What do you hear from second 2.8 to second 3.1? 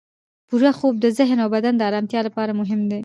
دی.